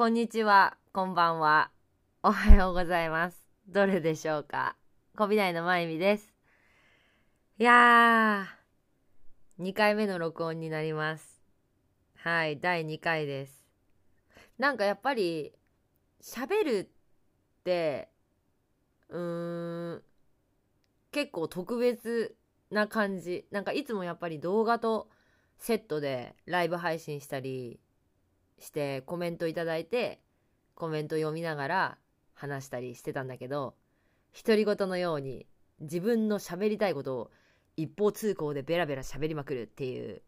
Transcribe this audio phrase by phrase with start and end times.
[0.00, 1.70] こんにちは、こんばんは。
[2.22, 3.46] おはようございます。
[3.68, 4.74] どれでしょうか？
[5.14, 6.32] こびないのまゆみです。
[7.58, 11.42] いやー、2回目の録音になります。
[12.16, 13.66] はい、第2回です。
[14.58, 15.52] なんかやっぱり、
[16.22, 18.08] 喋るって、
[19.10, 20.02] うーん、
[21.12, 22.38] 結構特別
[22.70, 23.44] な感じ。
[23.50, 25.10] なんかいつもやっぱり動画と
[25.58, 27.80] セットでライブ配信したり
[28.60, 30.20] してコメントいただいて
[30.74, 31.98] コメント読みながら
[32.34, 33.74] 話したりしてたんだけど
[34.44, 35.46] 独り言のように
[35.80, 37.30] 自分の喋りたいことを
[37.76, 40.22] 一方通行でベラベラ喋りまくるっていう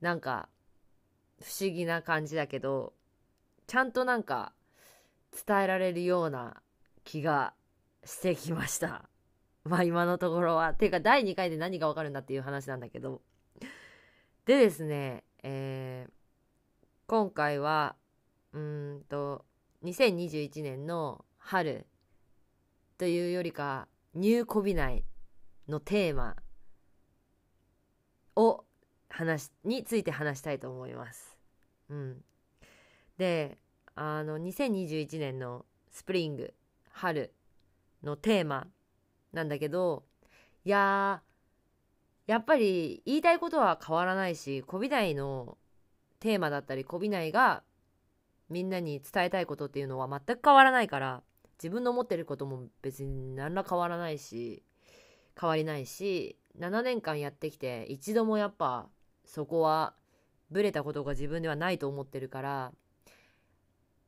[0.00, 0.48] なんか
[1.42, 2.92] 不思議な感じだけど
[3.66, 4.52] ちゃんとなんか
[5.46, 6.62] 伝えられるような
[7.04, 7.54] 気が
[8.04, 9.08] してきました。
[9.64, 10.74] まあ今のところは。
[10.74, 13.20] ていうか第2回で何がわかるんだっていう話なんだけど。
[14.46, 16.19] でですねえー
[17.10, 17.96] 今回は
[18.52, 19.44] うんと
[19.82, 21.88] 2021年の春
[22.98, 25.04] というよりかニューコビナイ
[25.68, 26.36] のテーマ
[28.36, 28.62] を
[29.08, 31.36] 話について話したいと思います。
[31.88, 32.22] うん、
[33.18, 33.58] で
[33.96, 36.54] あの2021年のスプリング
[36.92, 37.34] 春
[38.04, 38.68] のテーマ
[39.32, 40.04] なんだけど
[40.64, 45.58] いやーやっぱり言いたいことは変わらないしコビナイの
[46.20, 47.62] テーマだったりこびないが
[48.48, 51.22] みんなに伝えたいことっていうのは全く変わらないから
[51.58, 54.62] 自分の思ってることも別に何ら変わらないし
[55.38, 58.88] 変わりないし7年間やってきて一度もやっぱ
[59.24, 59.94] そこは
[60.50, 62.72] ブレたことが自分ではないと思ってるから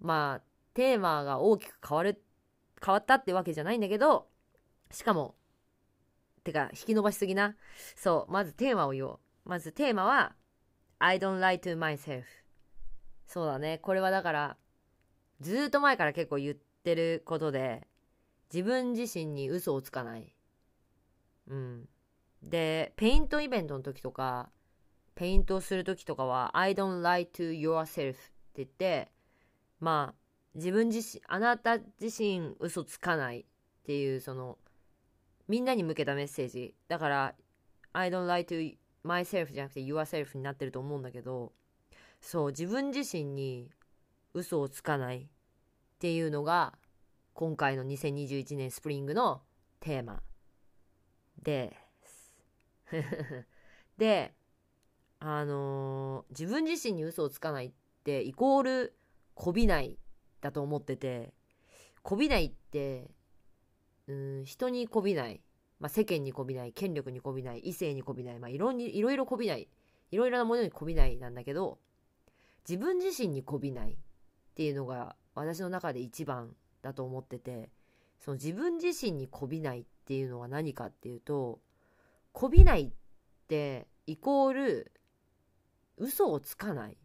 [0.00, 0.42] まあ
[0.74, 2.22] テーマが大きく変わる
[2.84, 4.26] 変わったってわけじゃないんだけど
[4.90, 5.34] しかも
[6.46, 7.56] てか引き伸ばしすぎな。
[7.96, 9.18] そうまずテーマを言おう。
[9.44, 10.34] まずテーマは
[10.98, 12.24] I don't lie to myself.
[13.26, 13.78] そうだね。
[13.78, 14.56] これはだから
[15.40, 17.86] ずっと前から結構言ってることで
[18.52, 20.34] 自分自身に嘘をつかない。
[21.48, 21.88] うん。
[22.42, 24.50] でペイントイベントの時とか
[25.14, 28.20] ペイントをする時とかは I don't lie to yourself って
[28.56, 29.10] 言って
[29.80, 30.14] まあ
[30.54, 33.44] 自分自身あなた自身嘘つかないっ
[33.84, 34.58] ていうその
[35.48, 36.74] みんなに向けたメッセージ。
[36.88, 37.34] だから
[37.92, 41.52] I don't lie to myself じゃなくて yourself になってると思うんだけど
[42.20, 43.70] そう自分自身に
[44.34, 45.26] 嘘をつかないっ
[45.98, 46.74] ていうのが
[47.34, 49.42] 今回の2021年スプリングの
[49.80, 50.22] テーマ
[51.42, 52.34] です。
[53.98, 54.34] で
[55.18, 57.72] あのー自分自身に嘘をつかないっ
[58.04, 58.96] てイコール
[59.34, 59.98] こびない
[60.40, 61.32] だと思ってて
[62.02, 63.10] こびないって
[64.06, 65.42] うん人にこびない。
[65.78, 69.68] まあ、世間にこびない権力にこびない異性にこびない、まあ、いろにいろいろこびない
[70.10, 71.78] いろいろなものにこびないなんだけど
[72.68, 73.96] 自分自身にこびないっ
[74.54, 77.70] ていうのが私の中で一番だと思ってて
[78.18, 81.60] その自分自身にこびないっていうのは何かっていうと
[82.32, 82.90] こびないっ
[83.48, 84.92] てイコール
[85.98, 86.96] 嘘をつかない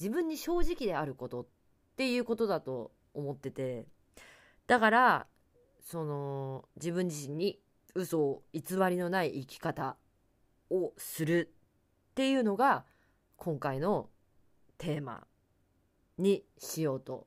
[0.00, 1.46] 自分に正直であることっ
[1.96, 3.86] ていうことだと思ってて
[4.66, 5.26] だから
[5.80, 7.58] その自分自身に
[7.98, 9.96] 嘘を偽りのない生き方
[10.70, 11.52] をする
[12.10, 12.84] っていうのが
[13.36, 14.08] 今回の
[14.78, 15.26] テーマ
[16.16, 17.26] にしようと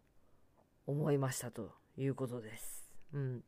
[0.87, 2.93] 思いましたということです。
[3.13, 3.43] うん、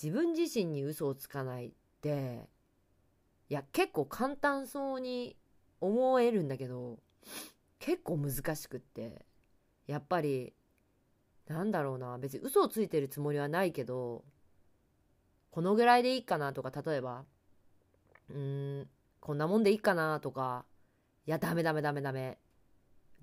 [0.00, 1.70] 自分自身に嘘をつかないっ
[2.00, 2.48] て
[3.48, 5.36] いや結構簡単そうに
[5.80, 6.98] 思えるんだけど
[7.78, 9.24] 結構難しくって
[9.86, 10.52] やっぱり
[11.46, 14.24] なんだろうな別に嘘をついてるつもりはないけど
[15.58, 17.24] このぐらいでいいかなとか例えば
[18.30, 18.86] うん
[19.18, 20.64] こんなもんでいいかなとか
[21.26, 22.38] いやダメダメダメダメ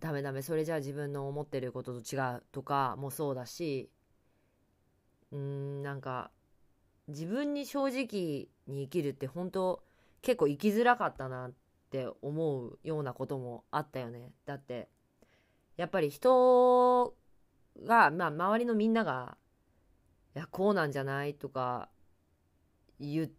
[0.02, 3.90] ダメダメそれじゃあ自分の思ってることと違うとかもそうだし
[5.32, 6.30] うーんなんか
[7.08, 9.82] 自分に正直に生きるって本当
[10.22, 11.54] 結構生きづらかったなっ
[11.90, 14.34] て思うようなこともあったよね。
[14.46, 14.90] だって
[15.78, 17.16] やっぱり人
[17.86, 19.38] がまあ周りのみんなが
[20.36, 21.88] いやこうなんじゃないとか
[23.00, 23.30] 言っ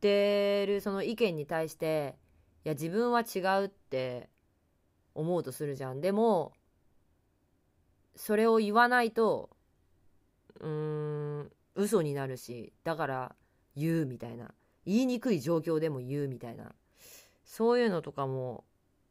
[0.00, 2.16] てるその意見に対して
[2.64, 4.28] いや自分は違うって
[5.14, 6.00] 思うとするじゃん。
[6.00, 6.52] でも
[8.14, 9.50] それを言わないと
[10.60, 13.36] うーん嘘になるしだから
[13.76, 14.52] 言うみたいな。
[14.86, 16.72] 言いにくい状況でも言うみたいな。
[17.44, 18.64] そういうのとかも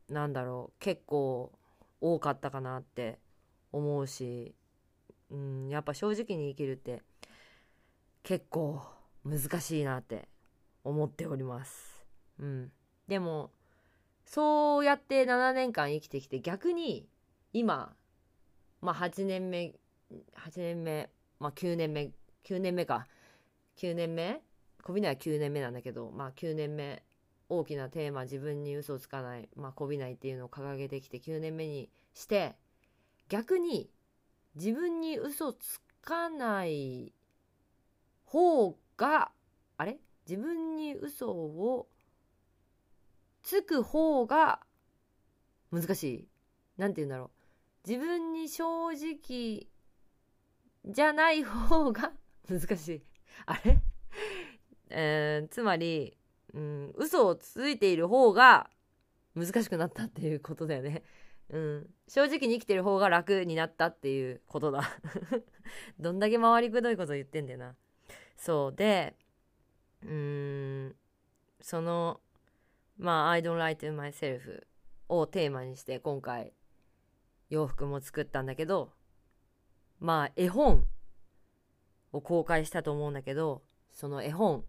[0.10, 1.52] なんだろう結構
[2.02, 3.20] 多かったかなって
[3.72, 4.54] 思うし
[5.32, 7.02] うんやっぱ正直に生きるって
[8.24, 8.82] 結構
[9.26, 10.30] 難しいなって
[10.84, 12.06] 思っております。
[12.40, 12.72] うん、
[13.08, 13.52] でも
[14.26, 17.08] そうやって7年間生きてきて逆に
[17.54, 17.94] 今
[18.82, 19.74] まあ8年目
[20.38, 22.12] 8年目まあ9年目
[22.44, 23.08] 9年目か。
[23.78, 24.42] 9年目？
[24.84, 27.04] こびないは9年目なんだけどまあ9年目
[27.50, 32.56] 大きなテーマ自分に嘘をつかないまあこびないっていうのを掲げてきて9年目にして
[33.28, 33.90] 逆に
[34.56, 37.12] 自分に嘘つかない
[38.24, 39.32] 方が
[39.78, 40.00] あれ？
[40.28, 41.88] 自分に嘘を
[43.42, 44.60] つく方が
[45.72, 46.28] 難しい。
[46.78, 47.90] 何て言うんだろう。
[47.90, 49.68] 自分に正直
[50.86, 52.12] じゃない方が
[52.50, 53.04] 難しい。
[53.46, 53.82] あれ、
[54.90, 56.18] えー、つまり、
[56.54, 58.70] うん、嘘をついている方が
[59.36, 61.04] 難しくなったっていうことだよね。
[61.50, 64.84] うん、正直に生きてる方が楽になったっていうことだ。
[66.00, 67.76] どんだけ回りくどいこと言ってんだよな。
[68.36, 69.16] そうで、
[70.04, 70.96] うん、
[71.62, 72.20] その、
[72.98, 74.64] まあ、I don't lie to myself
[75.10, 76.54] をテーマにして今回
[77.50, 78.92] 洋服も作ったんだけど、
[80.00, 80.86] まあ、絵本
[82.12, 84.64] を公開したと思うんだけど、その絵本、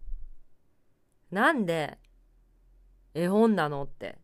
[1.31, 1.97] なんで
[3.13, 4.19] 絵本なのって。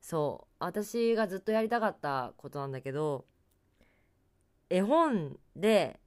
[0.00, 0.54] そう。
[0.58, 3.26] 私がずっとやりたかったことなんだけど、
[4.70, 6.00] 絵本で、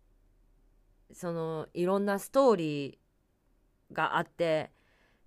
[1.13, 4.71] その、いろんなストーリーがあって、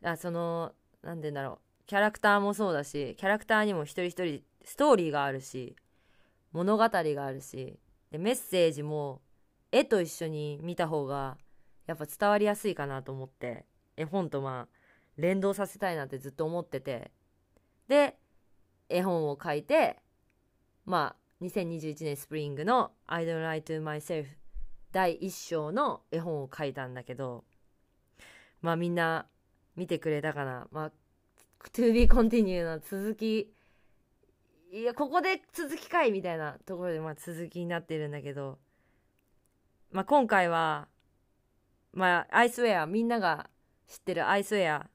[0.03, 0.73] あその、
[1.03, 1.87] なんて言うんだろう。
[1.87, 5.77] キャラクターもそうだし、キャラクターにも一人一人ストーリーがあるし、
[6.53, 7.79] 物語があるし、
[8.11, 9.21] でメッセージも
[9.73, 11.37] 絵と一緒に見た方が
[11.87, 13.67] やっぱ伝わりやすいかなと思って
[13.97, 14.77] 絵本とまあ
[15.17, 17.11] 連動させたいなってずっと思ってて
[17.88, 18.17] で
[18.88, 19.99] 絵本を書いて
[20.85, 24.27] まあ2021年スプリングの「I don't lie to myself」
[24.96, 27.44] 第1章の絵本を書いたんだけど
[28.62, 29.26] まあみんな
[29.76, 30.69] 見てくれたかな。
[30.72, 30.93] まあ
[31.75, 33.52] To be continue の続き。
[34.72, 38.58] いやここで続きかいみたいなところでまあ続きになってるんだけど。
[39.90, 40.88] まあ今回は
[41.92, 43.50] まあアイスウェアみんなが
[43.88, 44.88] 知ってるアイスウェア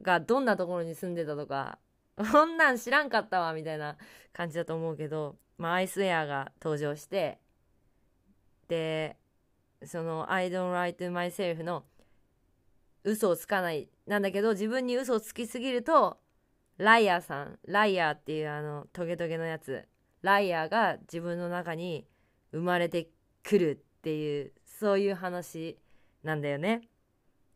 [0.00, 1.78] がどんなところに住んでたとか
[2.16, 3.98] こんなん知らんかったわみたいな
[4.32, 7.38] 感じだと思うけど、まあ、アイスウェアが登場して
[8.72, 9.18] で
[9.84, 11.84] その「I don't lie to myself」の
[13.04, 16.18] 嘘をつかないなんだけど自分に嘘をつきすぎると
[16.78, 19.86] ライアーさんライアーっていうあのトゲトゲのやつ
[20.22, 22.06] ライアーが自分の中に
[22.50, 23.10] 生まれて
[23.42, 25.76] くるっていうそういう話
[26.22, 26.88] なんだよね。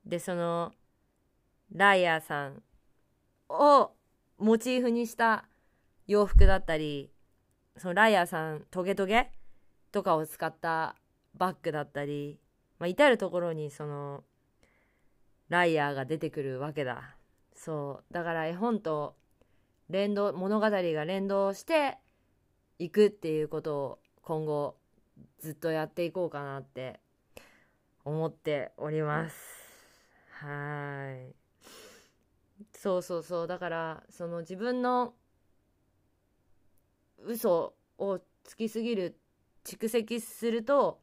[0.05, 0.75] でその
[1.73, 2.63] ライアーさん
[3.49, 3.95] を
[4.37, 5.49] モチーフにした
[6.07, 7.11] 洋服だったり
[7.79, 9.31] そのライアーさんトゲトゲ
[9.93, 10.95] とかを使った
[11.37, 12.39] バッグだったり、
[12.79, 14.25] まあ、至る所にその
[15.49, 17.17] ライアーが出てくるわけだ。
[17.55, 18.15] そう。
[18.15, 19.15] だから絵本と
[19.89, 21.99] 連動物語が連動して
[22.79, 24.77] いくっていうことを今後
[25.39, 27.01] ずっとやっていこうかなって
[28.05, 29.37] 思っております。
[30.31, 31.35] はい。
[32.73, 33.47] そうそうそう。
[33.47, 35.15] だからその自分の
[37.19, 39.19] 嘘をつきすぎる
[39.65, 41.01] 蓄積すると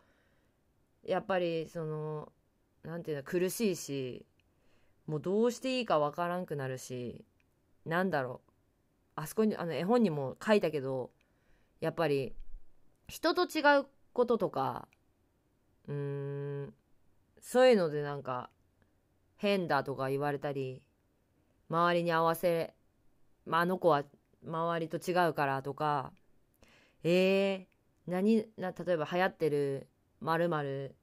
[1.05, 2.31] やっぱりその
[2.83, 4.25] 何て言うの苦しいし
[5.07, 7.25] もうどうしていいかわからんくなるし
[7.85, 8.53] なんだろう。
[9.15, 11.11] あそこにあの絵本にも書いたけど
[11.79, 12.33] やっぱり
[13.07, 14.87] 人と違うこととか
[15.87, 16.73] うーん
[17.39, 18.49] そういうのでなんか
[19.35, 20.81] 変だとか言われたり
[21.69, 22.73] 周りに合わせ、
[23.45, 24.03] まあ、あの子は
[24.45, 26.11] 周りと違うからとか
[27.03, 29.87] えー、何な例えば流行ってる
[30.23, 30.95] 〇〇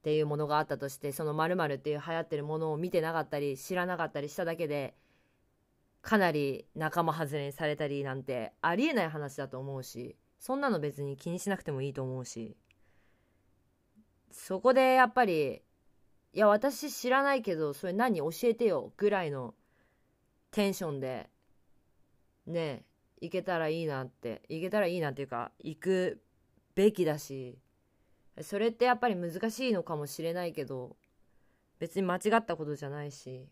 [0.00, 4.94] っていうものがあったとしてその〇〇っていう流行ってるものを見てなかったり知らなかったりしただけで
[6.00, 12.56] かなり仲間外れにされたりなんてありえない話だと思うしそんなの別に気にしなくてもいいと思うし。
[14.32, 15.62] そこでやっぱり
[16.32, 19.54] いや私知らないけどそれ何教えてよぐらいの
[20.50, 21.28] テンションで
[22.46, 22.84] ねえ
[23.20, 26.22] 行けたらいいなって行けたらいいなっていうか行く
[26.74, 27.58] べきだし
[28.40, 30.96] それってやっぱり難しいのかもしれないけど
[31.78, 33.46] 別に間違ったことじゃないし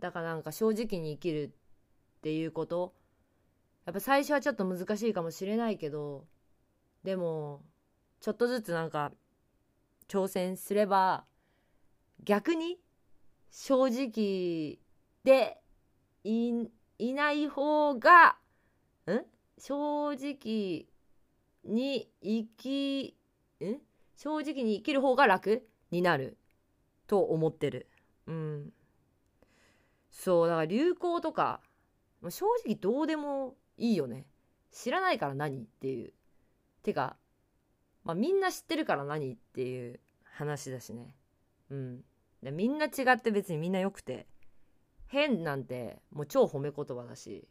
[0.00, 2.94] だからなんか正直に生きるっていうこと
[3.86, 6.26] やっぱ最初はちょっと難しいかもしれないけど
[7.04, 7.62] でも
[8.20, 9.12] ちょっとずつなんか
[10.08, 11.24] 挑戦すれば
[12.24, 12.80] 逆に
[13.50, 14.78] 正直
[15.22, 15.58] で
[16.24, 16.66] い
[16.98, 18.36] いない方が
[19.06, 19.20] ん？
[19.58, 20.86] 正直
[21.64, 23.16] に生き
[23.60, 23.78] ん
[24.16, 26.36] 正直に生きる方が楽になる
[27.06, 27.88] と思ってる
[28.26, 28.72] うん
[30.10, 31.60] そうだから流行とか
[32.28, 34.26] 正直どうでもいいよね
[34.70, 36.12] 知らないから何っていう
[36.84, 37.16] てか、
[38.04, 41.16] まあみんな知ってるから何っていう話だしね。
[41.70, 42.00] うん。
[42.42, 44.26] でみんな違って別にみんな良くて。
[45.06, 47.48] 変なんてもう超褒め言葉だし。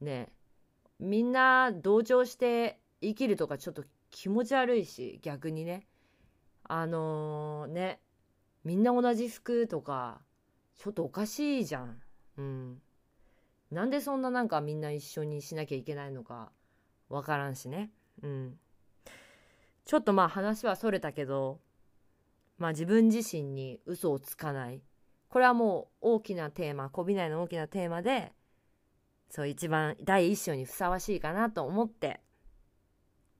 [0.00, 0.32] ね
[0.98, 5.86] みんな同調して生きるとかちょっと気持ち悪いし、逆にね。
[6.64, 8.00] あのー、ね、
[8.64, 10.20] みんな同じ服とか、
[10.76, 12.00] ちょっとおかしいじゃん。
[12.38, 12.82] うん。
[13.70, 16.52] なんでそんななんかみんな一緒にしなきゃいけないのか
[17.08, 17.90] わからんしね。
[18.22, 18.58] うん。
[19.84, 21.60] ちょっとまあ話はそれたけど、
[22.58, 24.82] まあ自分自身に嘘をつかない。
[25.28, 28.32] これはもう大きなテーマ、こびないの大きなテーマで、
[29.30, 32.20] そう一番第一章にふさわしいかなと思って、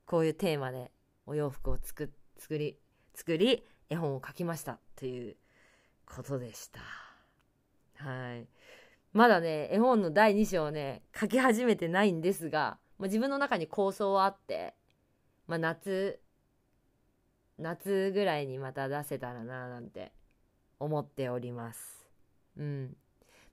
[0.07, 0.93] こういうテーマで
[1.27, 2.79] お洋服を作作り、
[3.15, 5.37] 作り、絵本を書きましたという
[6.07, 6.81] ことでした。
[7.97, 8.47] はい。
[9.13, 14.75] まだね、絵本の第2章をね、書き始めてないんですが、まあ、自分の中に構想はあって、
[15.47, 16.21] まあ、夏、
[17.59, 20.13] 夏ぐらいにまた出せたらななんて
[20.79, 22.07] 思っております。
[22.57, 22.97] うん。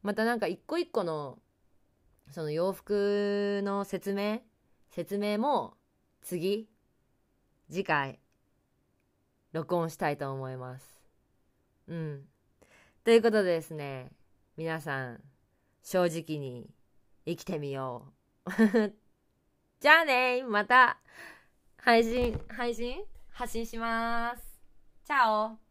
[0.02, 1.40] またなんか一個一個の
[2.30, 4.42] その洋服の説明
[4.90, 5.76] 説明も
[6.24, 6.70] 次
[7.70, 8.20] 次回
[9.52, 11.04] 録音したいと思います。
[11.88, 12.22] うん。
[13.04, 14.12] ということでですね、
[14.58, 15.22] 皆さん
[15.84, 16.70] 正直に
[17.26, 18.14] 生きてみよ
[18.46, 18.50] う。
[19.80, 20.98] じゃあねまた
[21.78, 23.04] 配信、配信？
[23.32, 24.62] 発信します。
[25.04, 25.63] チャオ